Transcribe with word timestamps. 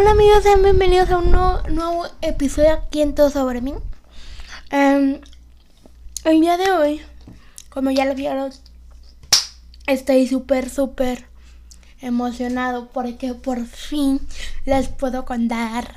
Hola 0.00 0.12
amigos, 0.12 0.44
sean 0.44 0.62
bienvenidos 0.62 1.10
a 1.10 1.18
un 1.18 1.30
nuevo, 1.30 2.06
episodio 2.22 2.72
aquí 2.72 3.02
en 3.02 3.14
Todo 3.14 3.28
Sobre 3.28 3.60
Mí. 3.60 3.74
Em, 4.70 5.20
el 6.24 6.40
día 6.40 6.56
de 6.56 6.72
hoy, 6.72 7.02
como 7.68 7.90
ya 7.90 8.06
lo 8.06 8.14
vieron, 8.14 8.50
estoy 9.86 10.26
súper, 10.26 10.70
súper 10.70 11.26
emocionado 12.00 12.88
porque 12.88 13.34
por 13.34 13.66
fin 13.66 14.20
les 14.64 14.88
puedo 14.88 15.26
contar 15.26 15.94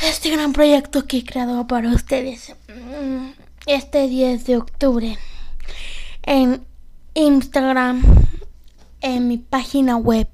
este 0.00 0.30
gran 0.30 0.54
proyecto 0.54 1.06
que 1.06 1.18
he 1.18 1.24
creado 1.26 1.66
para 1.66 1.90
ustedes. 1.90 2.54
Mm, 2.68 3.32
este 3.66 4.08
10 4.08 4.46
de 4.46 4.56
octubre 4.56 5.18
en 6.22 6.64
Instagram, 7.12 8.02
en 9.02 9.28
mi 9.28 9.36
página 9.36 9.98
web 9.98 10.26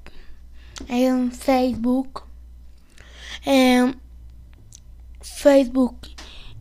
en 0.87 1.31
Facebook, 1.31 2.23
en 3.45 3.99
Facebook, 5.21 5.97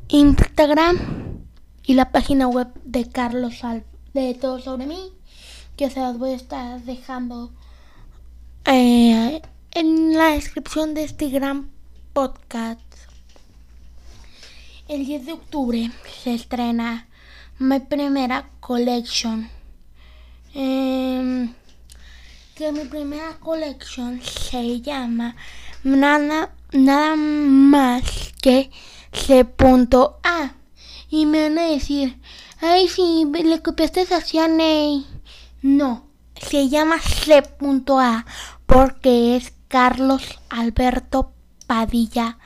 Instagram 0.08 1.44
y 1.84 1.94
la 1.94 2.10
página 2.10 2.48
web 2.48 2.68
de 2.84 3.08
Carlos 3.08 3.64
Al 3.64 3.84
de 4.14 4.34
todo 4.34 4.60
sobre 4.60 4.86
mí 4.86 5.12
que 5.76 5.90
se 5.90 6.00
las 6.00 6.18
voy 6.18 6.30
a 6.30 6.36
estar 6.36 6.80
dejando 6.82 7.52
eh, 8.64 9.42
en 9.72 10.16
la 10.16 10.28
descripción 10.28 10.94
de 10.94 11.04
este 11.04 11.28
gran 11.28 11.70
podcast. 12.14 12.80
El 14.88 15.04
10 15.04 15.26
de 15.26 15.32
octubre 15.32 15.90
se 16.22 16.34
estrena 16.34 17.08
mi 17.58 17.78
primera 17.80 18.48
collection. 18.60 19.50
Eh, 20.54 21.48
que 22.56 22.72
mi 22.72 22.86
primera 22.86 23.36
colección 23.38 24.22
se 24.22 24.80
llama 24.80 25.36
nada, 25.84 26.54
nada 26.72 27.14
más 27.14 28.32
que 28.40 28.70
C.A. 29.12 30.54
Y 31.10 31.26
me 31.26 31.42
van 31.42 31.58
a 31.58 31.66
decir, 31.66 32.18
ay, 32.62 32.88
si 32.88 33.26
le 33.26 33.60
copiaste 33.60 34.06
a 34.14 34.22
Cianey. 34.22 35.06
No, 35.60 36.06
se 36.40 36.70
llama 36.70 36.98
C.A. 36.98 38.24
porque 38.64 39.36
es 39.36 39.52
Carlos 39.68 40.22
Alberto 40.48 41.32
Padilla. 41.66 42.38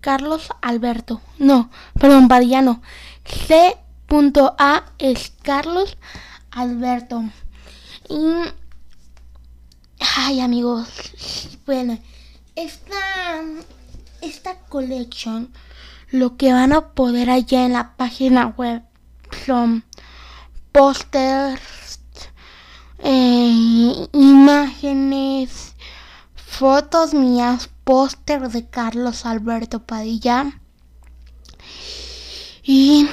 Carlos 0.00 0.48
Alberto. 0.62 1.20
No, 1.38 1.68
perdón, 2.00 2.26
Padilla 2.26 2.62
no. 2.62 2.80
C.A. 3.26 4.84
es 4.98 5.32
Carlos 5.42 5.98
Alberto. 6.50 7.22
Y 8.08 8.63
Ay 10.16 10.40
amigos, 10.40 10.88
bueno, 11.64 11.98
esta, 12.56 13.42
esta 14.20 14.58
colección, 14.68 15.50
lo 16.10 16.36
que 16.36 16.52
van 16.52 16.72
a 16.72 16.90
poder 16.90 17.30
allá 17.30 17.64
en 17.64 17.72
la 17.72 17.96
página 17.96 18.48
web 18.48 18.82
son 19.46 19.84
pósters, 20.72 22.00
eh, 22.98 24.08
imágenes, 24.12 25.74
fotos 26.34 27.14
mías, 27.14 27.70
póster 27.84 28.50
de 28.50 28.68
Carlos 28.68 29.24
Alberto 29.24 29.84
Padilla. 29.84 30.60
Y 32.62 33.08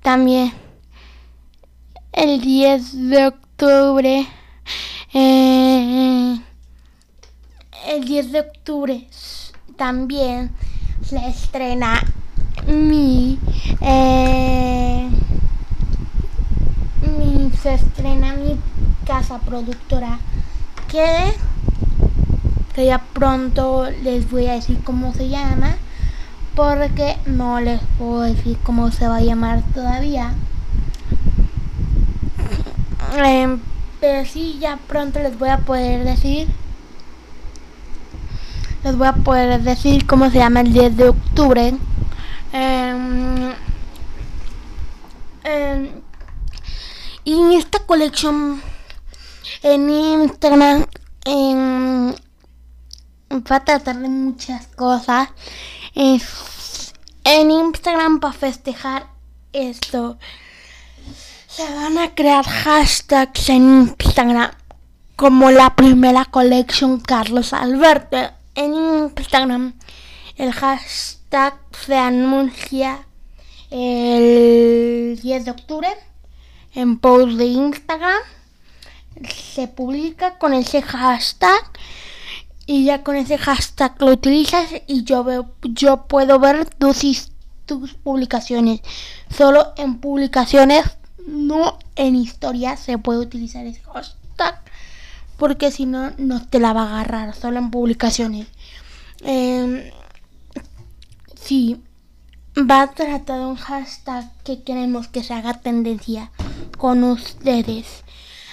también 0.00 0.52
el 2.12 2.40
10 2.40 3.10
de 3.10 3.26
octubre 3.26 4.28
eh, 5.14 6.40
el 7.88 8.04
10 8.04 8.32
de 8.32 8.40
octubre 8.40 9.06
también 9.76 10.50
se 11.02 11.16
estrena 11.28 12.02
mi, 12.66 13.38
eh, 13.80 15.08
mi 17.18 17.50
se 17.62 17.74
estrena 17.74 18.34
mi 18.34 18.58
casa 19.06 19.38
productora 19.38 20.18
que 20.88 21.32
que 22.74 22.86
ya 22.86 22.98
pronto 23.12 23.90
les 24.02 24.30
voy 24.30 24.46
a 24.46 24.54
decir 24.54 24.82
cómo 24.82 25.12
se 25.12 25.28
llama 25.28 25.76
porque 26.54 27.16
no 27.26 27.60
les 27.60 27.80
puedo 27.98 28.22
decir 28.22 28.58
cómo 28.62 28.90
se 28.90 29.08
va 29.08 29.16
a 29.16 29.20
llamar 29.20 29.62
todavía. 29.74 30.34
Eh, 33.16 33.58
pero 34.02 34.24
sí, 34.24 34.58
ya 34.60 34.78
pronto 34.88 35.20
les 35.20 35.38
voy 35.38 35.48
a 35.48 35.58
poder 35.58 36.04
decir. 36.04 36.48
Les 38.82 38.96
voy 38.96 39.06
a 39.06 39.12
poder 39.12 39.62
decir 39.62 40.06
cómo 40.08 40.28
se 40.28 40.38
llama 40.38 40.62
el 40.62 40.72
10 40.72 40.96
de 40.96 41.08
octubre. 41.08 41.72
Em, 42.52 43.52
em, 45.44 46.02
y 47.22 47.54
esta 47.54 47.78
colección 47.86 48.60
en 49.62 49.88
Instagram 49.88 50.84
en, 51.24 52.16
va 53.30 53.56
a 53.56 53.64
tratar 53.64 53.98
de 53.98 54.08
muchas 54.08 54.66
cosas. 54.66 55.28
en 55.94 57.50
Instagram 57.52 58.18
para 58.18 58.32
festejar 58.32 59.06
esto 59.52 60.18
se 61.54 61.70
van 61.74 61.98
a 61.98 62.14
crear 62.14 62.46
hashtags 62.46 63.50
en 63.50 63.94
Instagram 64.00 64.52
como 65.16 65.50
la 65.50 65.76
primera 65.76 66.24
colección 66.24 66.98
Carlos 66.98 67.52
Alberto. 67.52 68.16
En 68.54 68.72
Instagram 68.72 69.74
el 70.36 70.50
hashtag 70.50 71.58
se 71.72 71.94
anuncia 71.94 73.06
el 73.70 75.20
10 75.22 75.44
de 75.44 75.50
octubre 75.50 75.88
en 76.74 76.98
post 76.98 77.32
de 77.32 77.44
Instagram. 77.44 78.22
Se 79.28 79.68
publica 79.68 80.38
con 80.38 80.54
ese 80.54 80.80
hashtag 80.80 81.70
y 82.64 82.86
ya 82.86 83.02
con 83.02 83.14
ese 83.16 83.36
hashtag 83.36 84.00
lo 84.00 84.12
utilizas 84.12 84.70
y 84.86 85.04
yo 85.04 85.22
veo, 85.22 85.50
yo 85.64 86.06
puedo 86.06 86.38
ver 86.38 86.64
tus, 86.64 87.30
tus 87.66 87.92
publicaciones. 87.92 88.80
Solo 89.28 89.74
en 89.76 89.98
publicaciones 89.98 90.84
no 91.26 91.78
en 91.96 92.16
historia 92.16 92.76
se 92.76 92.98
puede 92.98 93.20
utilizar 93.20 93.66
ese 93.66 93.82
hashtag 93.82 94.62
porque 95.42 95.72
si 95.72 95.86
no, 95.86 96.12
no 96.18 96.46
te 96.46 96.60
la 96.60 96.72
va 96.72 96.82
a 96.82 97.00
agarrar, 97.00 97.34
solo 97.34 97.58
en 97.58 97.72
publicaciones. 97.72 98.46
Eh, 99.22 99.92
sí, 101.34 101.82
va 102.56 102.82
a 102.82 102.90
tratar 102.92 103.40
un 103.40 103.56
hashtag 103.56 104.30
que 104.44 104.62
queremos 104.62 105.08
que 105.08 105.24
se 105.24 105.34
haga 105.34 105.54
tendencia 105.54 106.30
con 106.78 107.02
ustedes. 107.02 108.04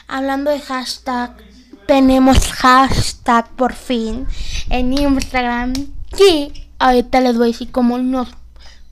Hablando 0.07 0.49
de 0.49 0.61
hashtag, 0.61 1.37
tenemos 1.85 2.51
hashtag 2.53 3.47
por 3.51 3.73
fin 3.73 4.25
en 4.71 4.91
Instagram. 4.93 5.73
Y 6.17 6.51
ahorita 6.79 7.21
les 7.21 7.37
voy 7.37 7.49
a 7.49 7.51
decir 7.51 7.71
cómo 7.71 7.99
nos, 7.99 8.29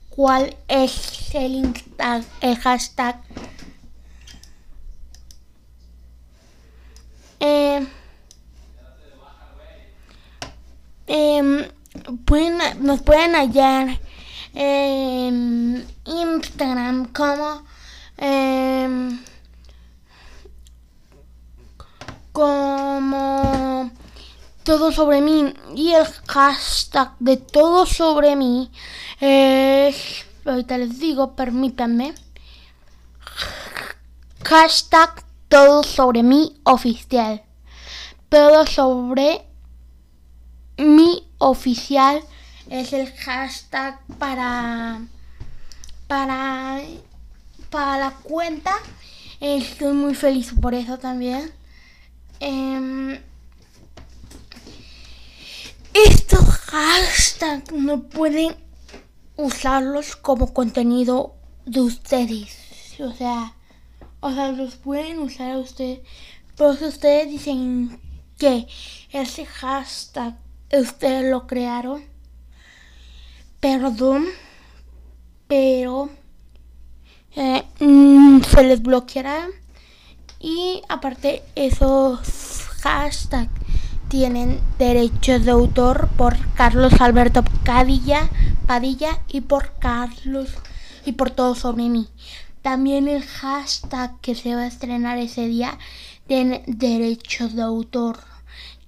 cuál 0.08 0.56
es 0.68 1.34
el, 1.34 1.74
el 2.42 2.56
hashtag 2.58 3.20
Eh, 7.40 7.86
eh, 11.08 11.70
pueden, 12.24 12.58
nos 12.80 13.02
pueden 13.02 13.34
hallar 13.34 13.98
en 14.54 15.86
Instagram 16.04 17.06
como 17.12 17.64
eh, 18.18 19.18
como 22.32 23.90
todo 24.62 24.92
sobre 24.92 25.20
mí 25.20 25.52
y 25.74 25.92
el 25.92 26.06
hashtag 26.26 27.12
de 27.18 27.36
todo 27.36 27.86
sobre 27.86 28.36
mí 28.36 28.70
es 29.20 30.24
ahorita 30.44 30.78
les 30.78 31.00
digo 31.00 31.34
permítanme 31.34 32.14
hashtag 34.44 35.24
todo 35.48 35.82
sobre 35.82 36.22
mí 36.22 36.60
oficial. 36.64 37.42
Todo 38.28 38.66
sobre 38.66 39.47
mi 40.78 41.26
oficial 41.38 42.22
es 42.70 42.92
el 42.92 43.12
hashtag 43.12 44.00
para 44.18 45.02
para 46.06 46.80
para 47.70 47.98
la 47.98 48.10
cuenta. 48.22 48.74
Estoy 49.40 49.92
muy 49.92 50.14
feliz 50.14 50.52
por 50.60 50.74
eso 50.74 50.98
también. 50.98 51.52
Eh, 52.40 53.20
estos 55.92 56.44
hashtags 56.44 57.72
no 57.72 58.02
pueden 58.04 58.56
usarlos 59.36 60.16
como 60.16 60.52
contenido 60.52 61.34
de 61.66 61.80
ustedes. 61.80 62.56
O 63.00 63.12
sea, 63.12 63.54
o 64.20 64.32
sea, 64.32 64.52
los 64.52 64.76
pueden 64.76 65.18
usar 65.20 65.52
a 65.52 65.58
ustedes. 65.58 66.00
Pero 66.56 66.74
si 66.74 66.84
ustedes 66.84 67.28
dicen 67.28 68.00
que 68.38 68.66
ese 69.12 69.46
hashtag 69.46 70.36
ustedes 70.72 71.30
lo 71.30 71.46
crearon. 71.46 72.04
Perdón, 73.60 74.26
pero 75.46 76.10
eh, 77.34 77.64
mm, 77.80 78.42
se 78.42 78.62
les 78.62 78.82
bloqueará. 78.82 79.46
Y 80.40 80.82
aparte, 80.88 81.42
esos 81.56 82.20
hashtags 82.82 83.50
tienen 84.08 84.60
derechos 84.78 85.44
de 85.44 85.50
autor 85.50 86.08
por 86.16 86.36
Carlos 86.54 87.00
Alberto 87.00 87.42
Padilla, 87.64 88.30
Padilla 88.66 89.20
y 89.28 89.42
por 89.42 89.74
Carlos 89.78 90.48
y 91.04 91.12
por 91.12 91.30
todo 91.30 91.54
sobre 91.54 91.88
mí. 91.88 92.08
También 92.62 93.08
el 93.08 93.22
hashtag 93.22 94.18
que 94.20 94.34
se 94.34 94.54
va 94.54 94.62
a 94.62 94.66
estrenar 94.66 95.18
ese 95.18 95.46
día 95.46 95.78
tiene 96.26 96.62
derechos 96.66 97.54
de 97.54 97.62
autor, 97.62 98.18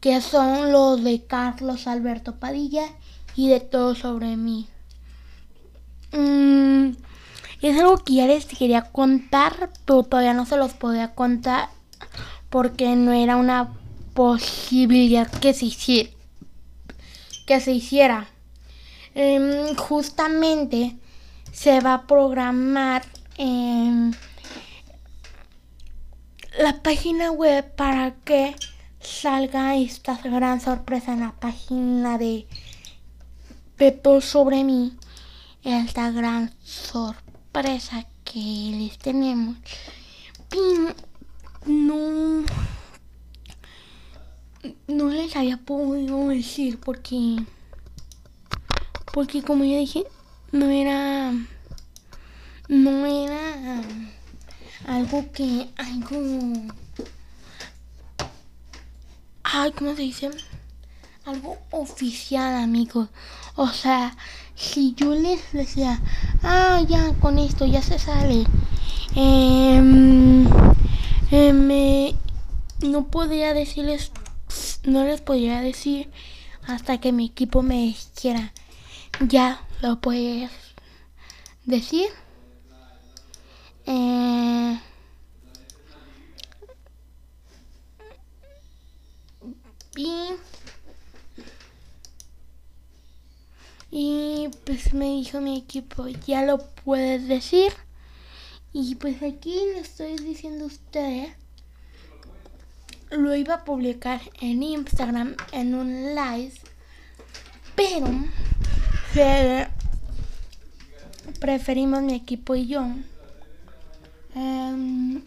que 0.00 0.20
son 0.20 0.72
los 0.72 1.04
de 1.04 1.24
Carlos 1.24 1.86
Alberto 1.86 2.36
Padilla 2.36 2.86
y 3.36 3.48
de 3.48 3.60
todo 3.60 3.94
sobre 3.94 4.36
mí. 4.36 4.66
Mm, 6.12 6.92
es 7.62 7.78
algo 7.78 7.98
que 7.98 8.14
ya 8.14 8.26
les 8.26 8.46
quería 8.46 8.82
contar, 8.82 9.70
pero 9.84 10.02
todavía 10.02 10.34
no 10.34 10.46
se 10.46 10.56
los 10.56 10.72
podía 10.72 11.14
contar 11.14 11.68
porque 12.48 12.96
no 12.96 13.12
era 13.12 13.36
una 13.36 13.72
posibilidad 14.14 15.30
que 15.30 15.54
se 15.54 15.66
hiciera. 15.66 16.10
Que 17.46 17.60
se 17.60 17.72
hiciera. 17.72 18.28
Em, 19.14 19.74
justamente 19.76 20.96
se 21.52 21.80
va 21.80 21.94
a 21.94 22.06
programar 22.06 23.02
em, 23.36 24.12
la 26.58 26.82
página 26.82 27.30
web 27.30 27.74
para 27.74 28.14
que 28.24 28.54
salga 29.00 29.76
esta 29.76 30.16
gran 30.16 30.60
sorpresa 30.60 31.12
en 31.12 31.20
la 31.20 31.32
página 31.32 32.18
de 32.18 32.46
Pepo 33.76 34.20
sobre 34.20 34.62
mí. 34.64 34.96
Esta 35.64 36.10
gran 36.10 36.54
sorpresa 36.62 38.06
que 38.24 38.38
les 38.38 38.98
tenemos. 38.98 39.56
No 41.66 42.44
no 44.86 45.08
les 45.08 45.36
había 45.36 45.56
podido 45.56 46.28
decir 46.28 46.78
porque 46.78 47.36
porque 49.12 49.42
como 49.42 49.64
ya 49.64 49.78
dije 49.78 50.04
no 50.52 50.66
era 50.66 51.32
no 52.68 53.06
era 53.06 53.82
algo 54.86 55.32
que 55.32 55.70
algo 55.76 56.72
ay 59.52 59.72
cómo 59.72 59.94
se 59.94 60.02
dice 60.02 60.30
algo 61.24 61.58
oficial 61.70 62.54
amigos 62.54 63.08
o 63.56 63.68
sea 63.68 64.16
si 64.54 64.94
yo 64.94 65.14
les 65.14 65.52
decía 65.52 66.00
ah 66.42 66.82
ya 66.88 67.12
con 67.20 67.38
esto 67.38 67.66
ya 67.66 67.82
se 67.82 67.98
sale 67.98 68.44
eh, 69.16 69.80
me 71.52 72.14
no 72.80 73.06
podía 73.08 73.54
decirles 73.54 74.12
no 74.84 75.04
les 75.04 75.20
podría 75.20 75.60
decir 75.60 76.10
hasta 76.66 76.98
que 76.98 77.12
mi 77.12 77.26
equipo 77.26 77.62
me 77.62 77.76
dijera, 77.76 78.52
ya 79.20 79.60
lo 79.82 80.00
puedes 80.00 80.50
decir. 81.64 82.08
Eh, 83.86 84.78
y, 89.96 90.34
y 93.90 94.48
pues 94.64 94.94
me 94.94 95.06
dijo 95.06 95.40
mi 95.40 95.58
equipo, 95.58 96.08
ya 96.08 96.42
lo 96.44 96.58
puedes 96.58 97.28
decir. 97.28 97.72
Y 98.72 98.94
pues 98.94 99.16
aquí 99.22 99.54
le 99.74 99.80
estoy 99.80 100.16
diciendo 100.16 100.64
a 100.64 100.68
ustedes 100.68 101.32
lo 103.10 103.34
iba 103.34 103.54
a 103.54 103.64
publicar 103.64 104.20
en 104.40 104.62
Instagram 104.62 105.34
en 105.52 105.74
un 105.74 106.14
live, 106.14 106.52
pero 107.74 108.06
preferimos 111.40 112.02
mi 112.02 112.14
equipo 112.14 112.54
y 112.54 112.68
yo 112.68 112.86
em, 114.34 115.22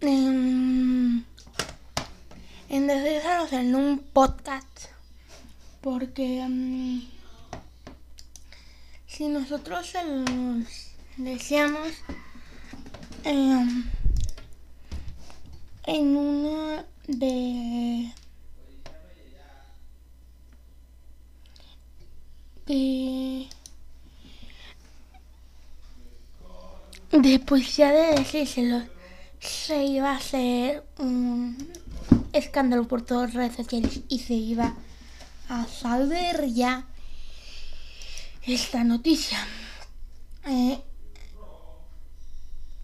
em, 0.00 1.24
en 2.68 2.86
decidirnos 2.86 3.52
en 3.52 3.74
un 3.74 3.98
podcast 3.98 4.86
porque 5.80 6.40
em, 6.40 7.02
si 9.06 9.28
nosotros 9.28 9.86
se 9.86 10.04
los 10.04 10.66
decíamos 11.16 11.92
Em, 13.24 13.84
en 15.86 16.16
una 16.16 16.84
de 17.06 18.12
de 22.66 23.48
de 27.12 27.38
poesía 27.40 27.90
de 27.90 28.18
decírselo 28.18 28.82
se 29.40 29.84
iba 29.84 30.12
a 30.12 30.16
hacer 30.16 30.84
un 30.98 31.56
escándalo 32.32 32.86
por 32.88 33.02
todas 33.02 33.34
las 33.34 33.34
redes 33.34 33.56
sociales 33.56 34.00
y 34.08 34.20
se 34.20 34.34
iba 34.34 34.74
a 35.48 35.66
saber 35.66 36.52
ya 36.52 36.86
esta 38.42 38.84
noticia. 38.84 39.38
Eh, 40.46 40.80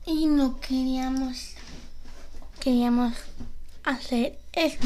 y 0.07 0.27
no 0.27 0.61
queríamos 0.61 1.55
queríamos 2.61 3.15
hacer 3.85 4.39
eso. 4.53 4.79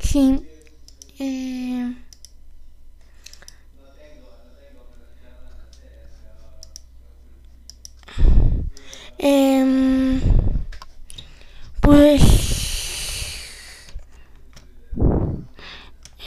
Sin 0.00 0.46
eh, 1.18 1.94
pues 11.80 12.22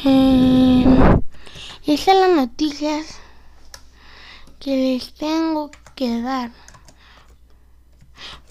eh, 0.06 0.86
esas 1.86 2.06
son 2.06 2.22
las 2.22 2.32
noticias 2.36 3.06
que 4.60 4.75
les 4.75 5.13
tengo 5.13 5.70
que 5.96 6.22
dar 6.22 6.51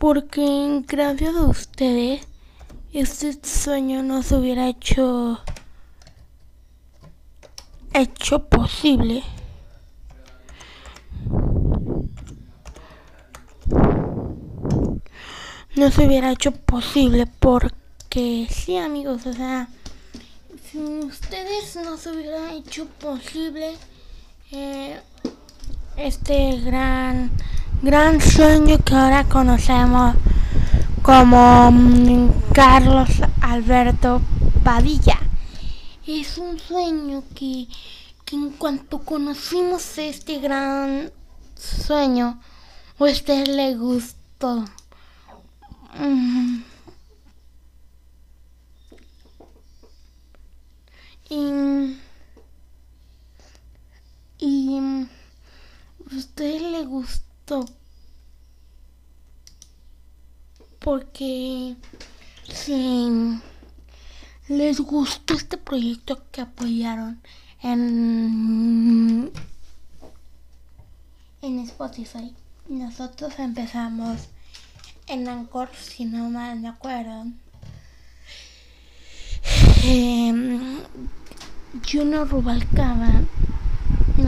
porque 0.07 0.85
gracias 0.87 1.35
a 1.35 1.47
ustedes 1.47 2.21
este 2.93 3.37
sueño 3.45 4.05
no 4.05 4.23
se 4.23 4.37
hubiera 4.37 4.69
hecho 4.69 5.41
hecho 7.93 8.45
posible. 8.49 9.25
No 15.75 15.91
se 15.91 16.07
hubiera 16.07 16.31
hecho 16.31 16.53
posible 16.53 17.27
porque 17.41 18.47
sí 18.49 18.77
amigos, 18.77 19.27
o 19.27 19.33
sea, 19.33 19.69
si 20.71 20.79
ustedes 20.79 21.75
no 21.85 21.97
se 21.97 22.13
hubiera 22.13 22.53
hecho 22.53 22.87
posible 23.01 23.75
eh, 24.53 25.01
este 25.97 26.61
gran 26.61 27.33
gran 27.83 28.21
sueño 28.21 28.79
que 28.79 28.95
ahora 28.95 29.25
conocemos 29.25 30.17
como 31.03 31.71
mm, 31.71 32.31
Carlos 32.53 33.09
Alberto 33.41 34.21
Padilla. 34.65 35.19
Es 36.07 36.39
un 36.39 36.59
sueño 36.59 37.23
que, 37.35 37.69
en 38.33 38.51
cuanto 38.53 39.01
conocimos 39.01 39.99
este 39.99 40.41
gran 40.41 41.13
sueño, 41.55 42.41
a 42.99 43.05
usted 43.05 43.47
le 43.47 43.77
gustó. 43.77 44.65
Mm. 45.99 46.63
Y, 51.29 51.99
y 54.39 54.79
a 54.79 56.17
usted 56.17 56.61
le 56.61 56.85
gustó 56.85 57.26
porque 60.81 61.77
si 62.49 63.41
les 64.49 64.81
gustó 64.81 65.35
este 65.35 65.57
proyecto 65.57 66.23
que 66.33 66.41
apoyaron 66.41 67.21
en, 67.63 69.31
en 71.43 71.59
Spotify, 71.61 72.35
nosotros 72.69 73.39
empezamos 73.39 74.29
en 75.07 75.29
Anchor, 75.29 75.71
si 75.77 76.05
no 76.05 76.29
mal 76.31 76.59
me 76.61 76.69
acuerdo. 76.69 77.27
que 79.83 80.83
Juno 81.89 82.25
Rubalcaba 82.25 83.21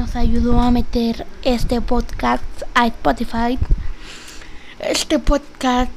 nos 0.09 0.17
ayudó 0.17 0.59
a 0.61 0.71
meter 0.71 1.27
este 1.43 1.83
podcast 1.83 2.43
a 2.75 2.87
Spotify. 2.87 3.59
Este 4.79 5.19
podcast 5.19 5.91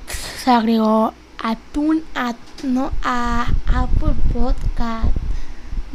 se 0.44 0.52
agregó 0.52 1.14
a, 1.42 1.56
Tune, 1.72 2.02
a, 2.16 2.34
no, 2.64 2.92
a 3.04 3.48
Apple 3.68 4.16
Podcast, 4.34 5.16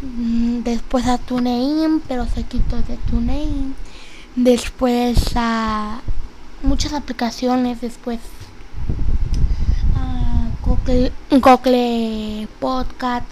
mm, 0.01 0.63
después 0.63 1.07
a 1.07 1.19
TuneIn, 1.19 2.01
pero 2.09 2.27
se 2.27 2.45
quitó 2.45 2.77
de 2.77 2.97
TuneIn, 3.11 3.75
después 4.35 5.19
a 5.35 6.01
muchas 6.63 6.95
aplicaciones, 6.95 7.83
después 7.83 8.21
a 9.95 10.49
Google, 10.65 12.49
Podcast, 12.61 13.27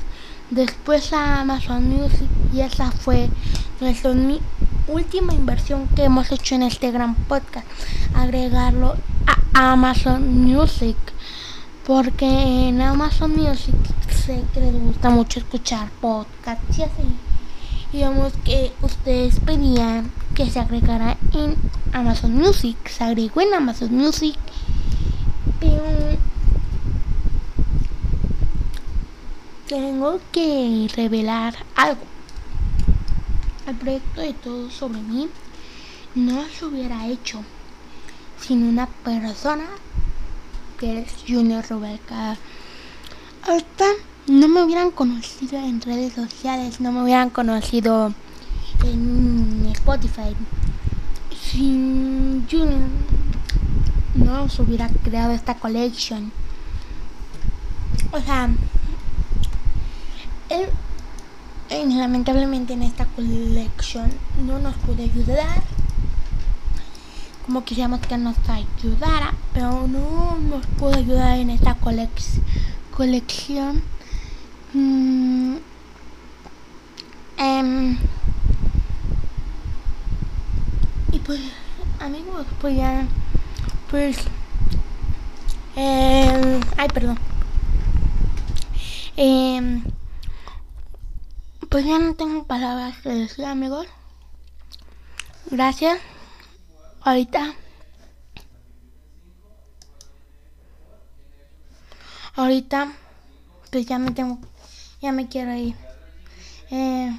después 0.51 1.13
a 1.15 1.41
Amazon 1.41 1.89
Music 1.89 2.29
y 2.53 2.61
esa 2.61 2.91
fue 2.91 3.31
nuestra 3.81 4.11
última 4.87 5.33
inversión 5.33 5.89
que 5.89 6.05
hemos 6.05 6.31
hecho 6.33 6.55
en 6.55 6.63
este 6.63 6.91
gran 6.91 7.15
podcast, 7.15 7.67
agregarlo 8.15 8.97
a 9.55 9.73
Amazon 9.73 10.45
Music 10.45 10.97
porque 11.87 12.69
en 12.69 12.81
Amazon 12.81 13.37
Music 13.37 13.75
sé 14.11 14.43
que 14.55 14.61
les 14.61 14.73
gusta 14.73 15.11
mucho 15.11 15.39
escuchar 15.39 15.91
podcasts 16.01 16.79
y 16.79 16.83
así. 16.83 17.03
Vemos 17.93 18.33
que 18.45 18.73
ustedes 18.83 19.39
pedían 19.41 20.11
que 20.35 20.51
se 20.51 20.59
agregara 20.59 21.17
en 21.33 21.55
Amazon 21.93 22.35
Music. 22.35 22.77
Se 22.89 23.05
agregó 23.05 23.41
en 23.41 23.55
Amazon 23.55 23.95
Music. 23.95 24.37
Pero 25.61 26.19
tengo 29.69 30.19
que 30.33 30.91
revelar 30.97 31.55
algo. 31.77 32.14
El 33.67 33.77
proyecto 33.77 34.21
de 34.21 34.35
todo 34.35 34.71
sobre 34.71 35.01
mí 35.01 35.29
no 36.15 36.45
se 36.49 36.67
hubiera 36.67 37.07
hecho 37.07 37.43
sin 38.39 38.63
una 38.63 38.87
persona 38.87 39.65
que 40.79 41.01
es 41.01 41.13
Junior 41.27 41.65
Rubalcaba. 41.67 42.37
Ahorita 43.47 43.87
no 44.27 44.49
me 44.49 44.63
hubieran 44.63 44.91
conocido 44.91 45.59
en 45.59 45.81
redes 45.81 46.13
sociales, 46.13 46.81
no 46.81 46.93
me 46.93 47.03
hubieran 47.05 47.31
conocido 47.31 48.13
en 48.85 49.71
Spotify. 49.73 50.37
Sin 51.35 52.47
Junior 52.51 52.81
no 54.15 54.49
se 54.51 54.61
hubiera 54.61 54.89
creado 54.89 55.33
esta 55.33 55.55
collection. 55.55 56.33
O 58.13 58.21
sea, 58.21 58.51
él 60.51 60.69
lamentablemente 61.89 62.73
en 62.73 62.83
esta 62.83 63.05
collection 63.07 64.11
no 64.47 64.59
nos 64.59 64.75
puede 64.77 65.05
ayudar 65.05 65.63
como 67.45 67.63
quisiéramos 67.63 68.01
que 68.01 68.17
nos 68.17 68.37
ayudara, 68.49 69.35
pero 69.53 69.87
no 69.87 70.39
nos 70.39 70.67
pudo 70.79 70.95
ayudar 70.95 71.39
en 71.39 71.51
esta 71.51 71.77
colección. 72.91 73.83
Mm, 74.73 75.57
em, 77.37 77.99
y 81.13 81.19
pues, 81.19 81.41
amigos, 82.01 82.47
pues 82.61 82.77
ya, 82.77 83.07
pues, 83.91 84.17
eh, 85.77 86.61
ay, 86.79 86.89
perdón. 86.95 87.19
Eh, 89.17 89.83
pues 91.75 91.87
ya 91.87 91.99
no 91.99 92.15
tengo 92.15 92.45
palabras 92.45 92.97
que 92.99 93.09
decir, 93.09 93.45
amigos. 93.45 93.89
Gracias. 95.51 95.99
Ahorita. 97.01 97.53
Ahorita 102.37 102.93
pues 103.73 103.87
ya 103.87 103.99
me 103.99 104.13
tengo 104.13 104.39
ya 105.03 105.11
me 105.11 105.27
quiero 105.27 105.53
ir. 105.53 105.75
Eh, 106.71 107.13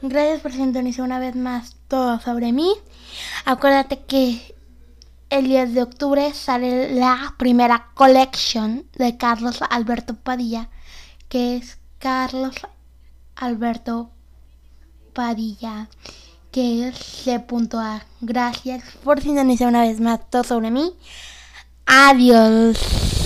gracias 0.00 0.42
por 0.42 0.52
sintonizar 0.52 1.04
una 1.04 1.18
vez 1.18 1.34
más 1.34 1.74
todo 1.88 2.20
sobre 2.20 2.52
mí. 2.52 2.72
Acuérdate 3.46 4.04
que 4.04 4.54
el 5.28 5.48
10 5.48 5.74
de 5.74 5.82
octubre 5.82 6.32
sale 6.34 6.94
la 6.94 7.34
primera 7.36 7.88
collection 7.94 8.86
de 8.92 9.16
Carlos 9.16 9.58
Alberto 9.68 10.14
Padilla 10.14 10.68
que 11.28 11.56
es 11.56 11.78
Carlos 11.98 12.54
Alberto 13.40 14.10
Padilla 15.12 15.88
que 16.52 16.88
es 16.88 16.96
C.A. 16.96 18.04
Gracias 18.20 18.82
por 19.02 19.20
sintonizar 19.20 19.68
una 19.68 19.82
vez 19.82 20.00
más 20.00 20.20
todo 20.30 20.44
sobre 20.44 20.70
mí. 20.70 20.92
Adiós. 21.86 23.19